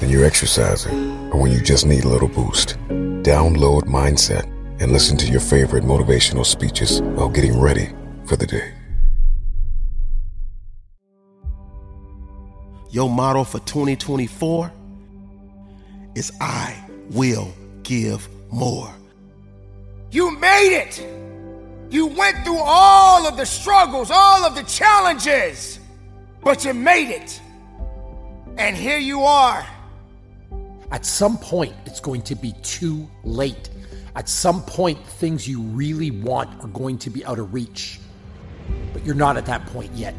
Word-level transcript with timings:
when 0.00 0.10
you're 0.10 0.24
exercising, 0.24 1.30
or 1.32 1.40
when 1.40 1.50
you 1.50 1.60
just 1.60 1.84
need 1.84 2.04
a 2.04 2.08
little 2.08 2.28
boost, 2.28 2.76
download 3.22 3.82
Mindset 3.82 4.44
and 4.80 4.92
listen 4.92 5.16
to 5.16 5.30
your 5.30 5.40
favorite 5.40 5.82
motivational 5.82 6.46
speeches 6.46 7.02
while 7.02 7.28
getting 7.28 7.60
ready 7.60 7.90
for 8.24 8.36
the 8.36 8.46
day. 8.46 8.72
Your 12.90 13.10
motto 13.10 13.44
for 13.44 13.58
2024 13.60 14.72
is 16.14 16.32
I 16.40 16.82
will 17.10 17.52
give 17.82 18.28
more. 18.50 18.90
You 20.10 20.38
made 20.38 20.78
it! 20.78 21.06
You 21.90 22.06
went 22.06 22.44
through 22.44 22.60
all 22.60 23.26
of 23.26 23.36
the 23.36 23.46
struggles, 23.46 24.10
all 24.10 24.44
of 24.44 24.54
the 24.54 24.62
challenges, 24.62 25.80
but 26.42 26.64
you 26.64 26.72
made 26.72 27.10
it. 27.10 27.40
And 28.58 28.76
here 28.76 28.98
you 28.98 29.22
are. 29.22 29.66
At 30.90 31.04
some 31.04 31.36
point, 31.36 31.74
it's 31.84 32.00
going 32.00 32.22
to 32.22 32.34
be 32.34 32.52
too 32.62 33.08
late. 33.22 33.68
At 34.16 34.28
some 34.28 34.62
point, 34.62 34.98
things 35.06 35.46
you 35.46 35.60
really 35.60 36.10
want 36.10 36.64
are 36.64 36.68
going 36.68 36.96
to 36.98 37.10
be 37.10 37.24
out 37.26 37.38
of 37.38 37.52
reach. 37.52 38.00
But 38.92 39.04
you're 39.04 39.14
not 39.14 39.36
at 39.36 39.44
that 39.46 39.66
point 39.66 39.92
yet. 39.92 40.14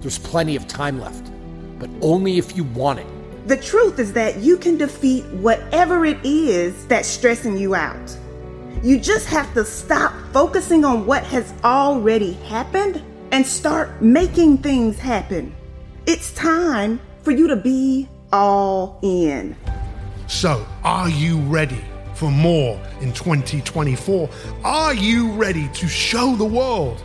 There's 0.00 0.18
plenty 0.18 0.56
of 0.56 0.68
time 0.68 1.00
left, 1.00 1.30
but 1.78 1.88
only 2.02 2.36
if 2.36 2.54
you 2.54 2.64
want 2.64 3.00
it. 3.00 3.06
The 3.48 3.56
truth 3.56 3.98
is 3.98 4.12
that 4.12 4.38
you 4.38 4.58
can 4.58 4.76
defeat 4.76 5.24
whatever 5.26 6.04
it 6.04 6.18
is 6.22 6.86
that's 6.86 7.08
stressing 7.08 7.56
you 7.56 7.74
out. 7.74 8.16
You 8.82 9.00
just 9.00 9.26
have 9.28 9.52
to 9.54 9.64
stop 9.64 10.12
focusing 10.32 10.84
on 10.84 11.06
what 11.06 11.24
has 11.24 11.54
already 11.64 12.34
happened 12.34 13.02
and 13.32 13.46
start 13.46 14.02
making 14.02 14.58
things 14.58 14.98
happen. 14.98 15.54
It's 16.04 16.32
time 16.34 17.00
for 17.22 17.30
you 17.30 17.48
to 17.48 17.56
be 17.56 18.08
all 18.30 18.98
in. 19.02 19.56
So, 20.26 20.66
are 20.84 21.08
you 21.08 21.38
ready 21.40 21.84
for 22.14 22.30
more 22.30 22.80
in 23.00 23.12
2024? 23.12 24.30
Are 24.64 24.94
you 24.94 25.30
ready 25.32 25.68
to 25.68 25.86
show 25.86 26.34
the 26.34 26.44
world 26.44 27.04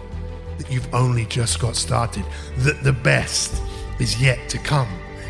that 0.57 0.72
you've 0.72 0.91
only 0.94 1.25
just 1.25 1.59
got 1.59 1.75
started, 1.75 2.24
that 2.59 2.81
the 2.84 2.94
best 2.94 3.62
is 4.00 4.22
yet 4.22 4.47
to 4.50 4.58
come? 4.58 4.88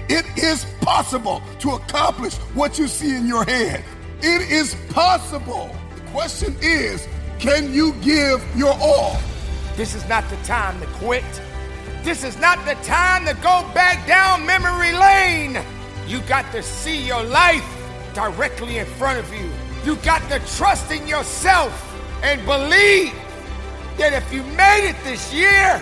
It 0.08 0.26
is 0.38 0.66
possible 0.82 1.42
to 1.60 1.72
accomplish 1.72 2.36
what 2.54 2.78
you 2.78 2.88
see 2.88 3.16
in 3.16 3.26
your 3.26 3.44
head. 3.44 3.84
It 4.22 4.52
is 4.52 4.76
possible. 4.90 5.76
The 5.96 6.02
question 6.12 6.56
is 6.62 7.08
can 7.40 7.74
you 7.74 7.94
give 8.02 8.46
your 8.56 8.76
all? 8.80 9.18
This 9.76 9.96
is 9.96 10.08
not 10.08 10.30
the 10.30 10.36
time 10.38 10.80
to 10.82 10.86
quit. 10.98 11.24
This 12.04 12.24
is 12.24 12.38
not 12.38 12.64
the 12.66 12.76
time 12.84 13.26
to 13.26 13.34
go 13.36 13.64
back 13.74 14.06
down 14.08 14.46
memory 14.46 14.92
lane. 14.92 15.64
You 16.08 16.22
got 16.22 16.52
to 16.52 16.62
see 16.62 17.06
your 17.06 17.24
life 17.24 17.79
directly 18.14 18.78
in 18.78 18.86
front 18.86 19.20
of 19.20 19.34
you. 19.34 19.50
You 19.86 19.96
got 19.98 20.22
to 20.30 20.40
trust 20.58 20.92
in 20.92 21.08
yourself 21.08 21.74
and 22.24 22.44
believe 22.46 23.14
that 23.98 24.14
if 24.14 24.32
you 24.34 24.44
made 24.44 24.90
it 24.90 24.96
this 25.04 25.34
year, 25.34 25.82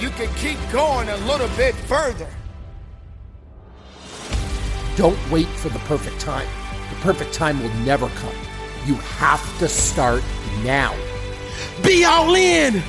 you 0.00 0.10
can 0.10 0.32
keep 0.34 0.58
going 0.70 1.08
a 1.08 1.16
little 1.18 1.48
bit 1.56 1.74
further. 1.74 2.28
Don't 4.96 5.18
wait 5.30 5.48
for 5.48 5.68
the 5.68 5.78
perfect 5.80 6.20
time. 6.20 6.48
The 6.90 6.96
perfect 6.96 7.32
time 7.32 7.62
will 7.62 7.74
never 7.84 8.08
come. 8.08 8.34
You 8.86 8.94
have 8.94 9.58
to 9.58 9.68
start 9.68 10.22
now. 10.62 10.94
Be 11.82 12.04
all 12.04 12.34
in 12.34 12.82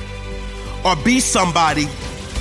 or 0.84 0.96
be 1.04 1.20
somebody 1.20 1.84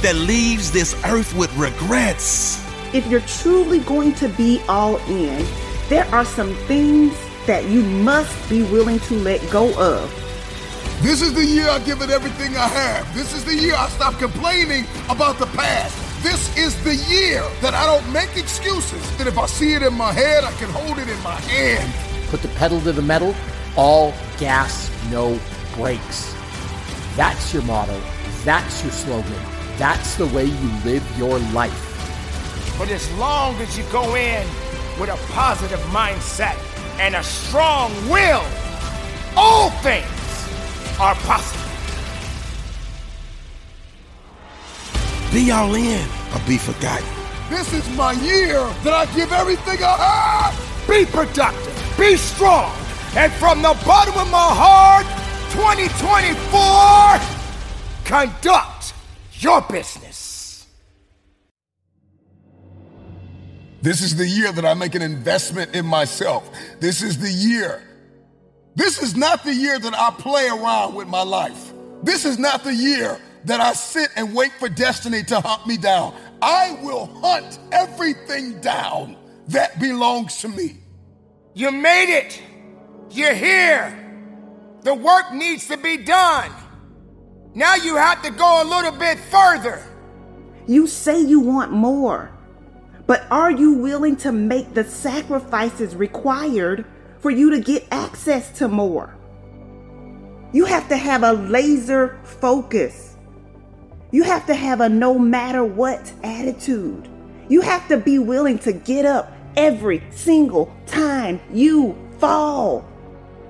that 0.01 0.15
leaves 0.15 0.71
this 0.71 0.95
earth 1.05 1.35
with 1.35 1.53
regrets. 1.57 2.63
If 2.93 3.07
you're 3.07 3.21
truly 3.21 3.79
going 3.79 4.13
to 4.15 4.29
be 4.29 4.61
all 4.69 4.97
in, 5.09 5.45
there 5.89 6.05
are 6.13 6.25
some 6.25 6.53
things 6.67 7.17
that 7.45 7.65
you 7.65 7.81
must 7.81 8.49
be 8.49 8.63
willing 8.63 8.99
to 8.99 9.15
let 9.15 9.39
go 9.49 9.69
of. 9.79 10.11
This 11.01 11.21
is 11.21 11.33
the 11.33 11.45
year 11.45 11.69
I 11.69 11.79
give 11.79 12.01
it 12.01 12.09
everything 12.09 12.57
I 12.57 12.67
have. 12.67 13.13
This 13.15 13.33
is 13.33 13.45
the 13.45 13.55
year 13.55 13.75
I 13.75 13.87
stop 13.89 14.19
complaining 14.19 14.85
about 15.09 15.37
the 15.37 15.45
past. 15.47 15.95
This 16.23 16.55
is 16.57 16.75
the 16.83 16.95
year 16.95 17.41
that 17.61 17.73
I 17.73 17.85
don't 17.85 18.11
make 18.11 18.35
excuses. 18.35 19.17
That 19.17 19.27
if 19.27 19.37
I 19.37 19.45
see 19.45 19.75
it 19.75 19.81
in 19.81 19.93
my 19.93 20.11
head, 20.11 20.43
I 20.43 20.51
can 20.53 20.69
hold 20.71 20.97
it 20.97 21.07
in 21.07 21.21
my 21.23 21.35
hand. 21.35 21.93
Put 22.29 22.41
the 22.41 22.49
pedal 22.49 22.81
to 22.81 22.91
the 22.91 23.01
metal, 23.01 23.33
all 23.77 24.13
gas, 24.39 24.91
no 25.09 25.39
brakes. 25.75 26.35
That's 27.15 27.53
your 27.53 27.63
motto. 27.63 28.01
That's 28.43 28.83
your 28.83 28.91
slogan. 28.91 29.41
That's 29.77 30.15
the 30.17 30.27
way 30.27 30.45
you 30.45 30.69
live 30.83 31.17
your 31.17 31.39
life. 31.53 31.83
But 32.77 32.89
as 32.89 33.09
long 33.13 33.55
as 33.61 33.77
you 33.77 33.83
go 33.91 34.15
in 34.15 34.45
with 34.99 35.09
a 35.09 35.17
positive 35.33 35.79
mindset 35.91 36.57
and 36.99 37.15
a 37.15 37.23
strong 37.23 37.91
will, 38.09 38.43
all 39.35 39.69
things 39.81 40.07
are 40.99 41.15
possible. 41.15 41.63
Be 45.31 45.51
all 45.51 45.75
in 45.75 46.07
or 46.33 46.39
be 46.47 46.57
forgotten. 46.57 47.07
This 47.49 47.71
is 47.73 47.87
my 47.95 48.13
year 48.13 48.59
that 48.83 48.93
I 48.93 49.05
give 49.15 49.31
everything 49.31 49.83
I 49.83 49.95
have. 49.97 50.87
Be 50.87 51.05
productive, 51.05 51.95
be 51.97 52.17
strong, 52.17 52.75
and 53.15 53.31
from 53.33 53.61
the 53.61 53.77
bottom 53.85 54.15
of 54.15 54.29
my 54.31 54.49
heart, 54.51 55.05
2024, 55.51 57.19
conduct 58.05 58.93
your 59.39 59.61
business. 59.61 60.36
This 63.81 64.01
is 64.01 64.15
the 64.15 64.27
year 64.27 64.51
that 64.51 64.65
I 64.65 64.73
make 64.73 64.95
an 64.95 65.01
investment 65.01 65.75
in 65.75 65.85
myself. 65.85 66.49
This 66.79 67.01
is 67.01 67.17
the 67.19 67.31
year. 67.31 67.83
This 68.75 69.01
is 69.01 69.15
not 69.15 69.43
the 69.43 69.53
year 69.53 69.79
that 69.79 69.93
I 69.93 70.11
play 70.11 70.47
around 70.47 70.95
with 70.95 71.07
my 71.07 71.23
life. 71.23 71.73
This 72.03 72.25
is 72.25 72.37
not 72.37 72.63
the 72.63 72.73
year 72.73 73.19
that 73.45 73.59
I 73.59 73.73
sit 73.73 74.09
and 74.15 74.35
wait 74.35 74.51
for 74.53 74.69
destiny 74.69 75.23
to 75.23 75.39
hunt 75.39 75.65
me 75.65 75.77
down. 75.77 76.15
I 76.41 76.77
will 76.83 77.07
hunt 77.21 77.59
everything 77.71 78.59
down 78.61 79.15
that 79.47 79.79
belongs 79.79 80.37
to 80.41 80.47
me. 80.47 80.77
You 81.53 81.71
made 81.71 82.15
it. 82.15 82.41
You're 83.09 83.33
here. 83.33 84.03
The 84.81 84.93
work 84.93 85.33
needs 85.33 85.67
to 85.67 85.77
be 85.77 85.97
done. 85.97 86.51
Now 87.55 87.75
you 87.75 87.95
have 87.95 88.21
to 88.21 88.29
go 88.29 88.61
a 88.61 88.65
little 88.65 88.91
bit 88.91 89.17
further. 89.17 89.83
You 90.67 90.85
say 90.85 91.19
you 91.21 91.39
want 91.39 91.71
more, 91.71 92.36
but 93.07 93.25
are 93.31 93.49
you 93.49 93.73
willing 93.73 94.17
to 94.17 94.33
make 94.33 94.73
the 94.73 94.83
sacrifices 94.83 95.95
required 95.95 96.85
for 97.19 97.31
you 97.31 97.49
to 97.51 97.61
get 97.61 97.87
access 97.89 98.51
to 98.59 98.67
more? 98.67 99.15
You 100.51 100.65
have 100.65 100.89
to 100.89 100.97
have 100.97 101.23
a 101.23 101.31
laser 101.31 102.19
focus. 102.23 103.15
You 104.11 104.23
have 104.23 104.45
to 104.47 104.55
have 104.55 104.81
a 104.81 104.89
no 104.89 105.17
matter 105.17 105.63
what 105.63 106.11
attitude. 106.23 107.07
You 107.47 107.61
have 107.61 107.87
to 107.87 107.97
be 107.97 108.19
willing 108.19 108.59
to 108.59 108.73
get 108.73 109.05
up 109.05 109.31
every 109.55 110.03
single 110.11 110.75
time 110.85 111.39
you 111.51 111.97
fall. 112.19 112.85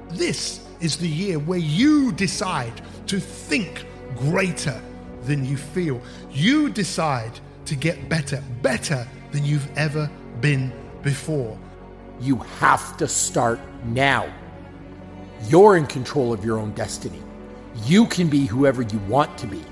This 0.10 0.66
is 0.80 0.98
the 0.98 1.08
year 1.08 1.40
where 1.40 1.60
you 1.60 2.12
decide 2.12 2.82
to 3.08 3.20
think 3.20 3.86
greater 4.18 4.80
than 5.24 5.44
you 5.44 5.58
feel. 5.58 6.00
You 6.32 6.70
decide 6.70 7.40
to 7.66 7.76
get 7.76 8.08
better, 8.08 8.42
better 8.62 9.08
than 9.38 9.46
you've 9.46 9.70
ever 9.78 10.10
been 10.42 10.74
before. 11.04 11.56
You 12.20 12.38
have 12.60 12.98
to 12.98 13.08
start 13.08 13.60
now. 13.86 14.34
You're 15.44 15.78
in 15.78 15.86
control 15.86 16.34
of 16.34 16.44
your 16.44 16.58
own 16.58 16.72
destiny. 16.72 17.22
You 17.86 18.08
can 18.08 18.30
be 18.30 18.48
whoever 18.48 18.82
you 18.82 18.98
want 19.08 19.38
to 19.38 19.46
be. 19.46 19.64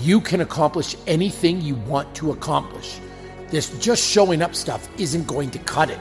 You 0.00 0.18
can 0.22 0.40
accomplish 0.40 0.96
anything 1.06 1.60
you 1.60 1.74
want 1.74 2.14
to 2.14 2.30
accomplish. 2.30 2.98
This 3.50 3.78
just 3.80 4.02
showing 4.02 4.40
up 4.40 4.54
stuff 4.54 4.88
isn't 4.98 5.26
going 5.26 5.50
to 5.50 5.58
cut 5.58 5.90
it. 5.90 6.00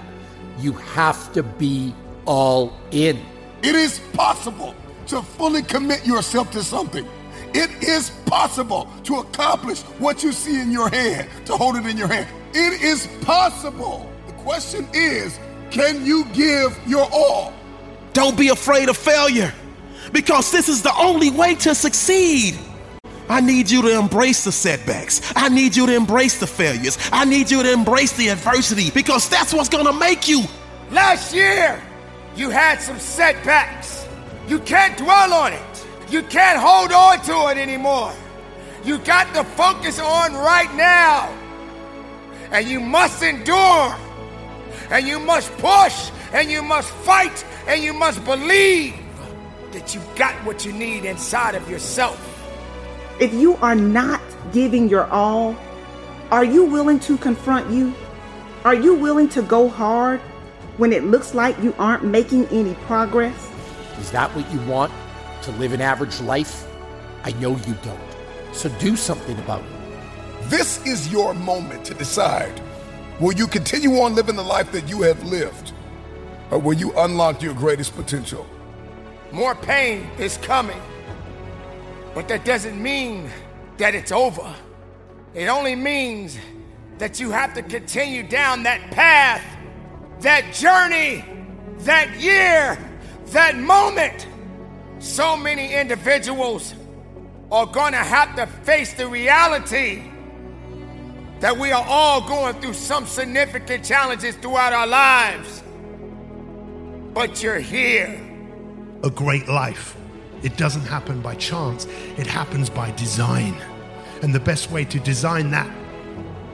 You 0.60 0.72
have 0.72 1.34
to 1.34 1.44
be 1.44 1.94
all 2.24 2.72
in. 2.92 3.20
It 3.62 3.76
is 3.76 4.00
possible 4.14 4.74
to 5.08 5.22
fully 5.22 5.64
commit 5.64 6.06
yourself 6.06 6.50
to 6.52 6.64
something. 6.64 7.06
It 7.54 7.72
is 7.84 8.12
possible 8.26 8.90
to 9.04 9.16
accomplish 9.16 9.82
what 10.00 10.24
you 10.24 10.32
see 10.32 10.62
in 10.62 10.72
your 10.72 10.88
hand, 10.88 11.28
to 11.48 11.58
hold 11.58 11.76
it 11.76 11.86
in 11.86 11.98
your 11.98 12.08
hand. 12.08 12.28
It 12.58 12.82
is 12.82 13.08
possible. 13.22 14.10
The 14.28 14.34
question 14.34 14.88
is 14.94 15.38
can 15.72 16.06
you 16.06 16.24
give 16.32 16.80
your 16.88 17.06
all? 17.12 17.54
Don't 18.14 18.38
be 18.38 18.48
afraid 18.48 18.88
of 18.88 18.96
failure 18.96 19.54
because 20.14 20.54
this 20.54 20.70
is 20.70 20.82
the 20.82 20.96
only 20.98 21.30
way 21.32 21.56
to 21.56 21.76
succeed. 21.76 22.58
I 23.28 23.42
need 23.42 23.70
you 23.70 23.82
to 23.82 24.00
embrace 24.00 24.46
the 24.46 24.54
setbacks. 24.54 25.34
I 25.36 25.50
need 25.50 25.76
you 25.76 25.86
to 25.86 25.94
embrace 25.94 26.40
the 26.40 26.48
failures. 26.48 26.98
I 27.12 27.26
need 27.26 27.52
you 27.52 27.62
to 27.62 27.74
embrace 27.74 28.14
the 28.14 28.30
adversity 28.30 28.90
because 28.90 29.28
that's 29.28 29.54
what's 29.54 29.68
going 29.68 29.88
to 29.88 30.00
make 30.00 30.30
you. 30.30 30.44
Last 30.92 31.36
year, 31.36 31.84
you 32.38 32.52
had 32.52 32.80
some 32.80 33.00
setbacks. 33.00 34.08
You 34.48 34.60
can't 34.60 34.98
dwell 34.98 35.34
on 35.34 35.52
it. 35.52 35.86
You 36.10 36.24
can't 36.24 36.58
hold 36.58 36.94
on 36.94 37.20
to 37.24 37.52
it 37.52 37.62
anymore. 37.62 38.14
You 38.86 39.00
got 39.00 39.34
to 39.34 39.44
focus 39.44 40.00
on 40.00 40.34
right 40.36 40.74
now. 40.76 41.45
And 42.52 42.68
you 42.68 42.80
must 42.80 43.24
endure. 43.24 43.96
And 44.90 45.08
you 45.08 45.20
must 45.20 45.52
push. 45.58 46.12
And 46.34 46.50
you 46.50 46.62
must 46.62 46.90
fight. 46.90 47.46
And 47.68 47.84
you 47.84 47.94
must 47.94 48.24
believe 48.26 48.96
that 49.72 49.94
you've 49.94 50.16
got 50.16 50.34
what 50.46 50.66
you 50.66 50.72
need 50.72 51.06
inside 51.06 51.56
of 51.56 51.70
yourself. 51.70 52.20
If 53.20 53.34
you 53.34 53.56
are 53.58 53.76
not 53.76 54.22
giving 54.52 54.90
your 54.90 55.06
all, 55.08 55.56
are 56.32 56.44
you 56.44 56.64
willing 56.64 57.00
to 57.02 57.18
confront 57.18 57.70
you? 57.72 57.94
Are 58.64 58.74
you 58.74 58.96
willing 58.96 59.30
to 59.30 59.42
go 59.42 59.70
hard 59.70 60.20
when 60.78 60.92
it 60.92 61.04
looks 61.04 61.34
like 61.34 61.62
you 61.62 61.76
aren't 61.78 62.04
making 62.04 62.48
any 62.48 62.74
progress? 62.86 63.36
Is 64.00 64.12
that 64.12 64.36
what 64.36 64.52
you 64.52 64.60
want? 64.62 64.92
To 65.44 65.52
live 65.52 65.74
an 65.74 65.82
average 65.82 66.20
life? 66.22 66.68
I 67.24 67.32
know 67.34 67.52
you 67.52 67.76
don't. 67.84 68.00
So 68.54 68.70
do 68.80 68.96
something 68.96 69.38
about 69.40 69.62
it. 69.62 69.75
This 70.48 70.86
is 70.86 71.12
your 71.12 71.34
moment 71.34 71.84
to 71.86 71.96
decide. 71.96 72.62
Will 73.20 73.34
you 73.34 73.48
continue 73.48 74.00
on 74.02 74.14
living 74.14 74.36
the 74.36 74.44
life 74.44 74.72
that 74.74 74.88
you 74.88 75.02
have 75.02 75.24
lived? 75.24 75.74
Or 76.52 76.60
will 76.60 76.76
you 76.76 76.94
unlock 76.98 77.42
your 77.42 77.56
greatest 77.56 77.96
potential? 77.96 78.46
More 79.32 79.56
pain 79.56 80.08
is 80.20 80.38
coming. 80.38 80.80
But 82.14 82.28
that 82.28 82.46
doesn't 82.46 82.82
mean 82.82 83.32
that 83.78 83.96
it's 83.96 84.12
over. 84.12 84.54
It 85.34 85.48
only 85.48 85.76
means 85.76 86.38
that 87.00 87.20
you 87.20 87.32
have 87.32 87.56
to 87.56 87.64
continue 87.64 88.22
down 88.22 88.62
that 88.64 88.92
path, 88.92 89.44
that 90.20 90.54
journey, 90.54 91.26
that 91.80 92.20
year, 92.20 92.78
that 93.32 93.58
moment. 93.58 94.28
So 95.00 95.36
many 95.36 95.74
individuals 95.74 96.76
are 97.52 97.66
gonna 97.66 97.98
have 97.98 98.36
to 98.36 98.46
face 98.64 98.94
the 98.94 99.08
reality 99.08 100.12
that 101.46 101.60
we 101.60 101.72
are 101.72 101.86
all 101.88 102.22
going 102.22 102.60
through 102.60 102.74
some 102.74 103.06
significant 103.06 103.86
challenges 103.86 104.36
throughout 104.38 104.74
our 104.74 104.88
lives. 104.88 105.62
But 107.14 107.44
you're 107.44 107.60
here. 107.60 108.20
A 109.04 109.12
great 109.12 109.48
life. 109.48 109.96
It 110.42 110.58
doesn't 110.58 110.86
happen 110.86 111.22
by 111.22 111.36
chance, 111.36 111.86
it 112.18 112.26
happens 112.26 112.68
by 112.68 112.90
design. 112.94 113.54
And 114.24 114.34
the 114.34 114.40
best 114.40 114.72
way 114.72 114.86
to 114.86 115.00
design 115.00 115.52
that 115.52 115.72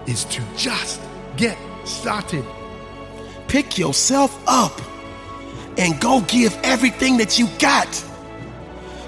is 0.08 0.26
to 0.26 0.42
just 0.58 1.00
get 1.38 1.58
started. 1.86 2.44
Pick 3.48 3.78
yourself 3.78 4.44
up 4.46 4.78
and 5.78 5.98
go 6.02 6.20
give 6.28 6.54
everything 6.64 7.16
that 7.16 7.40
you 7.40 7.48
got 7.60 7.88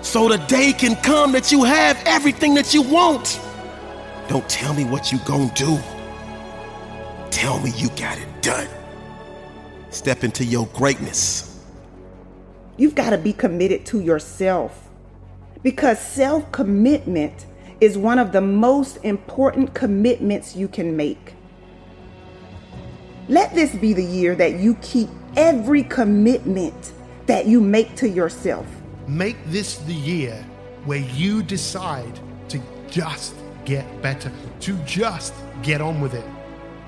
so 0.02 0.30
the 0.30 0.38
day 0.48 0.72
can 0.72 0.96
come 0.96 1.34
that 1.34 1.52
you 1.52 1.66
have 1.66 2.02
everything 2.06 2.54
that 2.54 2.74
you 2.74 2.84
want. 2.84 3.38
Don't 4.28 4.48
tell 4.50 4.74
me 4.74 4.86
what 4.86 5.12
you 5.12 5.20
gonna 5.26 5.52
do. 5.54 5.78
Tell 7.30 7.60
me 7.60 7.72
you 7.76 7.90
got 7.90 8.18
it 8.18 8.42
done. 8.42 8.68
Step 9.90 10.24
into 10.24 10.46
your 10.46 10.68
greatness. 10.68 11.60
You've 12.78 12.96
got 12.96 13.12
to 13.12 13.18
be 13.18 13.34
committed 13.34 13.86
to 13.88 14.00
yourself 14.02 14.90
because 15.62 16.00
self 16.00 16.52
commitment 16.52 17.46
is 17.82 17.98
one 17.98 18.18
of 18.18 18.32
the 18.32 18.42
most 18.42 18.98
important 19.04 19.74
commitments 19.74 20.56
you 20.56 20.68
can 20.68 20.96
make. 20.96 21.36
Let 23.28 23.54
this 23.54 23.76
be 23.76 23.94
the 23.94 24.04
year 24.04 24.36
that 24.36 24.60
you 24.60 24.76
keep 24.76 25.10
every 25.36 25.84
commitment 25.84 26.94
that 27.26 27.46
you 27.46 27.62
make 27.62 27.96
to 27.98 28.10
yourself. 28.10 28.66
Make 29.08 29.38
this 29.48 29.78
the 29.80 29.94
year 29.94 30.46
where 30.86 31.00
you 31.00 31.44
decide 31.44 32.20
to 32.50 32.62
just 32.90 33.36
get 33.66 34.02
better, 34.02 34.32
to 34.62 34.78
just 34.86 35.34
get 35.62 35.82
on 35.82 36.02
with 36.02 36.14
it. 36.14 36.26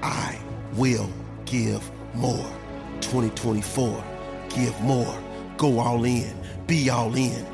I 0.02 0.40
will 0.74 1.10
give 1.46 1.90
more. 2.14 2.50
2024, 3.02 4.04
give 4.50 4.80
more. 4.82 5.18
Go 5.58 5.80
all 5.80 6.04
in. 6.04 6.34
Be 6.68 6.90
all 6.90 7.16
in. 7.16 7.46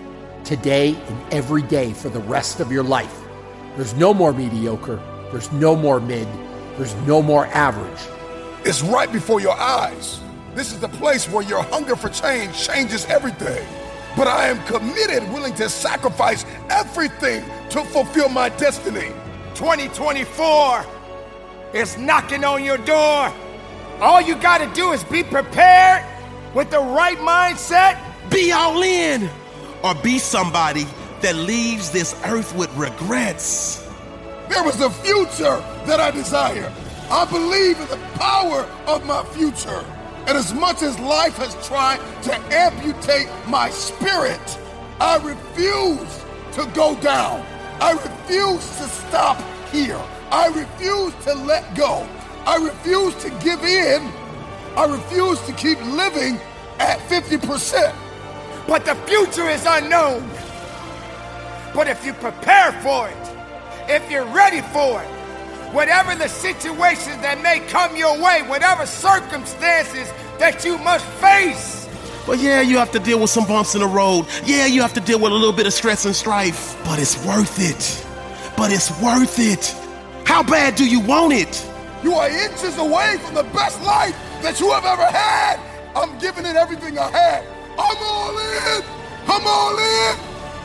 Today 0.44 0.96
and 0.96 1.34
every 1.34 1.62
day 1.62 1.94
for 1.94 2.10
the 2.10 2.20
rest 2.22 2.60
of 2.60 2.72
your 2.72 2.84
life. 2.84 3.22
There's 3.76 3.94
no 3.94 4.14
more 4.14 4.34
mediocre. 4.34 5.02
There's 5.32 5.52
no 5.52 5.76
more 5.76 6.00
mid. 6.00 6.28
There's 6.78 6.96
no 7.08 7.22
more 7.22 7.46
average. 7.48 8.00
It's 8.66 8.82
right 8.82 9.12
before 9.12 9.40
your 9.40 9.58
eyes. 9.58 10.20
This 10.56 10.72
is 10.74 10.80
the 10.80 10.90
place 10.90 11.30
where 11.30 11.44
your 11.44 11.64
hunger 11.64 11.96
for 11.96 12.10
change 12.10 12.54
changes 12.68 13.06
everything. 13.06 13.66
But 14.16 14.28
I 14.28 14.48
am 14.48 14.62
committed, 14.66 15.24
willing 15.32 15.56
to 15.56 15.70
sacrifice 15.70 16.46
everything 16.70 17.44
to 17.70 17.84
fulfill 17.86 18.30
my 18.30 18.50
destiny. 18.50 19.10
2024 19.56 20.86
is 21.74 21.98
knocking 21.98 22.44
on 22.44 22.64
your 22.64 22.78
door. 22.78 23.34
All 24.02 24.20
you 24.22 24.36
gotta 24.36 24.68
do 24.74 24.92
is 24.92 25.04
be 25.06 25.24
prepared 25.24 26.06
with 26.54 26.70
the 26.72 26.80
right 26.80 27.18
mindset. 27.20 27.98
Be 28.30 28.52
all 28.52 28.82
in, 28.82 29.30
or 29.84 29.96
be 29.96 30.18
somebody 30.20 30.86
that 31.22 31.36
leaves 31.36 31.92
this 31.92 32.16
earth 32.26 32.56
with 32.56 32.76
regrets. 32.76 33.88
There 34.50 34.68
is 34.68 34.82
a 34.82 34.90
future 34.90 35.64
that 35.86 36.00
I 36.00 36.12
desire. 36.12 36.72
I 37.10 37.26
believe 37.26 37.80
in 37.80 37.88
the 37.88 38.00
power 38.16 38.68
of 38.88 39.06
my 39.06 39.24
future. 39.26 39.86
And 40.28 40.38
as 40.38 40.54
much 40.54 40.82
as 40.82 41.00
life 41.00 41.36
has 41.38 41.56
tried 41.68 42.00
to 42.24 42.34
amputate 42.54 43.28
my 43.48 43.70
spirit, 43.70 44.60
I 45.00 45.18
refuse 45.18 46.24
to 46.54 46.70
go 46.74 46.96
down. 47.02 47.46
I 47.80 47.94
refuse 47.94 48.66
to 48.78 48.84
stop 48.84 49.42
here. 49.72 50.00
I 50.32 50.48
refuse 50.48 51.14
to 51.26 51.34
let 51.34 51.76
go. 51.76 52.08
I 52.46 52.58
refuse 52.58 53.16
to 53.24 53.30
give 53.44 53.64
in. 53.64 54.12
I 54.78 54.86
refuse 54.86 55.40
to 55.42 55.54
keep 55.54 55.80
living 55.86 56.40
at 56.80 57.00
50%. 57.10 57.94
But 58.68 58.86
the 58.86 58.96
future 59.08 59.50
is 59.50 59.66
unknown. 59.68 60.30
But 61.74 61.88
if 61.88 62.06
you 62.06 62.14
prepare 62.14 62.72
for 62.84 63.10
it, 63.10 63.32
if 63.90 64.10
you're 64.12 64.26
ready 64.26 64.62
for 64.62 65.02
it, 65.02 65.10
whatever 65.72 66.16
the 66.16 66.28
situations 66.28 67.22
that 67.22 67.42
may 67.42 67.60
come 67.68 67.96
your 67.96 68.22
way, 68.22 68.44
whatever 68.48 68.86
circumstances 68.86 70.12
that 70.40 70.64
you 70.66 70.78
must 70.80 71.06
face. 71.20 71.88
But 72.28 72.40
yeah, 72.40 72.62
you 72.62 72.78
have 72.78 72.92
to 72.92 73.00
deal 73.00 73.20
with 73.20 73.30
some 73.30 73.48
bumps 73.48 73.74
in 73.74 73.82
the 73.82 73.88
road. 73.88 74.28
Yeah, 74.46 74.68
you 74.68 74.82
have 74.82 74.94
to 74.94 75.00
deal 75.00 75.20
with 75.20 75.32
a 75.32 75.36
little 75.36 75.54
bit 75.54 75.66
of 75.66 75.74
stress 75.74 76.06
and 76.06 76.16
strife. 76.16 76.78
But 76.86 77.00
it's 77.00 77.26
worth 77.26 77.60
it. 77.60 78.06
But 78.56 78.72
it's 78.72 78.92
worth 79.02 79.40
it. 79.40 79.76
How 80.26 80.44
bad 80.44 80.76
do 80.76 80.88
you 80.88 81.00
want 81.00 81.34
it? 81.34 81.68
You 82.04 82.14
are 82.14 82.30
inches 82.30 82.78
away 82.78 83.18
from 83.24 83.36
the 83.36 83.44
best 83.44 83.82
life 83.82 84.16
that 84.42 84.60
you 84.60 84.72
have 84.72 84.86
ever 84.86 85.06
had. 85.06 85.60
I'm 85.96 86.18
giving 86.20 86.46
it 86.46 86.56
everything 86.56 86.98
I 86.98 87.10
had. 87.10 87.46
I'm 87.78 87.98
all 87.98 88.38
in. 88.38 88.84
I'm 89.28 89.48
all 89.48 89.78
in. 89.78 90.16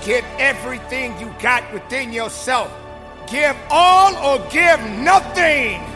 Give 0.04 0.24
everything 0.38 1.18
you 1.18 1.34
got 1.40 1.72
within 1.72 2.12
yourself. 2.12 2.70
Give 3.26 3.56
all 3.70 4.14
or 4.16 4.50
give 4.50 4.80
nothing. 5.00 5.95